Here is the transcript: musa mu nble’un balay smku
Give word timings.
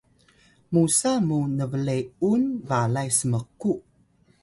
musa 0.71 1.11
mu 1.27 1.39
nble’un 1.55 2.43
balay 2.67 3.09
smku 3.19 3.73